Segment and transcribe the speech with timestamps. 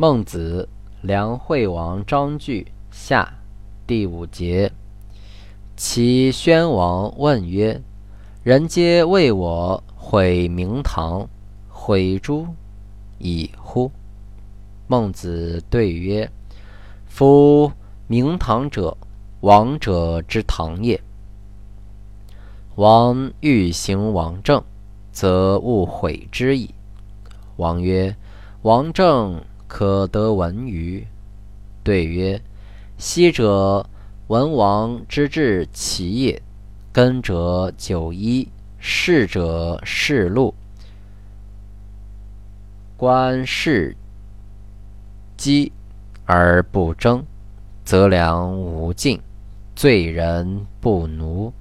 [0.00, 0.66] 孟子，
[1.02, 3.34] 梁惠王章句下
[3.86, 4.72] 第五节。
[5.76, 7.82] 齐宣王问曰
[8.42, 11.28] ：“人皆为我毁明堂，
[11.68, 12.46] 毁诸
[13.18, 13.92] 以乎？”
[14.88, 16.32] 孟子对曰
[17.04, 17.70] ：“夫
[18.06, 18.96] 明堂者，
[19.42, 20.98] 王者之堂也。
[22.76, 24.64] 王欲行王政，
[25.12, 26.74] 则勿毁之矣。”
[27.58, 28.16] 王曰
[28.64, 29.38] ：“王政。”
[29.70, 31.06] 可得闻于？
[31.84, 32.42] 对曰：
[32.98, 33.88] 昔者
[34.26, 36.42] 文王之治其业，
[36.90, 38.48] 耕者九一，
[38.80, 40.52] 士者士禄，
[42.96, 43.96] 官士
[45.36, 45.70] 饥
[46.26, 47.24] 而不争，
[47.84, 49.20] 则粮无尽，
[49.76, 51.52] 罪人不奴。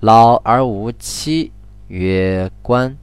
[0.00, 1.52] 老而无妻，
[1.86, 2.96] 曰官；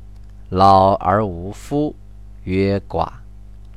[0.49, 1.95] 老而无夫，
[2.43, 3.20] 曰寡。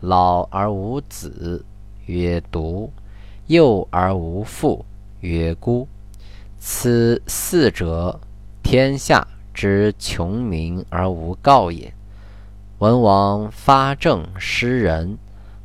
[0.00, 1.64] 老而无子，
[2.06, 2.90] 曰独；
[3.46, 4.84] 幼而无父，
[5.20, 5.88] 曰孤。
[6.58, 8.20] 此四者，
[8.62, 11.92] 天下之穷民而无告也。
[12.78, 15.16] 文王发政施仁，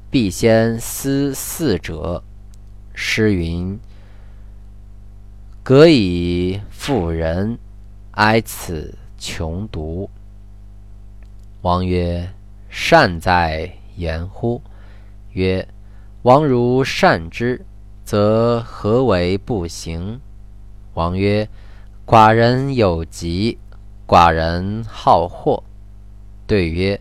[0.09, 2.23] 必先思四者。
[2.93, 3.79] 诗云
[5.63, 7.57] ：“革以富人，
[8.11, 10.09] 哀此穷独。”
[11.61, 12.29] 王曰
[12.69, 14.61] ：“善哉！”言乎？
[15.31, 15.67] 曰：
[16.23, 17.65] 王如善之，
[18.03, 20.19] 则何为不行？
[20.93, 21.47] 王曰：
[22.05, 23.57] 寡人有疾，
[24.07, 25.63] 寡人好货。
[26.47, 26.99] 对曰：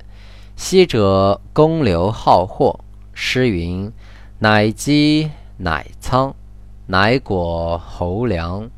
[0.56, 2.80] 昔者公刘好货。
[3.12, 3.92] 诗云：
[4.39, 6.34] 乃积乃仓，
[6.86, 8.70] 乃果侯粮，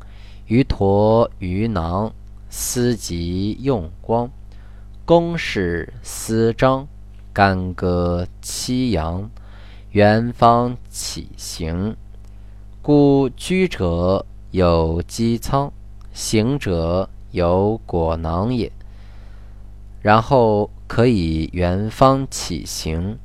[0.47, 2.11] 鱼驼鱼囊，
[2.49, 4.29] 思及用光。
[5.05, 6.87] 公使私章。
[7.33, 9.29] 干戈戚阳，
[9.91, 11.95] 元方起行。
[12.81, 15.71] 故居者有积仓，
[16.11, 18.69] 行者有果囊也。
[20.01, 23.17] 然后可以元方起行。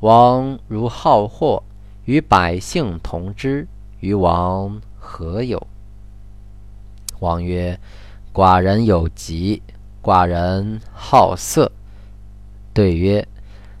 [0.00, 1.62] 王如好货，
[2.06, 3.68] 与百姓同之，
[4.00, 5.64] 与王何有？
[7.20, 7.78] 王曰：
[8.32, 9.62] 寡人有疾，
[10.02, 11.70] 寡人好色。
[12.72, 13.24] 对曰。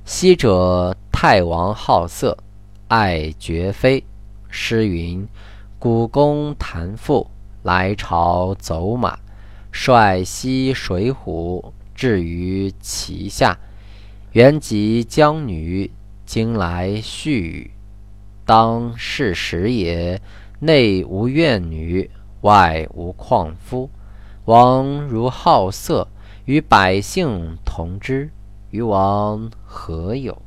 [0.06, 2.36] 昔者太王好色，
[2.88, 4.04] 爱绝妃。
[4.50, 5.26] 诗云
[5.80, 7.26] ：“古公谈赋，
[7.62, 9.18] 来朝走马，
[9.72, 13.58] 率西水浒，至于其下。
[14.32, 15.90] 原及江女，
[16.26, 17.70] 今来絮语。
[18.44, 20.20] 当是时也，
[20.60, 22.10] 内无怨女，
[22.42, 23.88] 外无旷夫。
[24.44, 26.06] 王如好色，
[26.44, 28.28] 与百姓同之。”
[28.74, 30.42] 与王何有？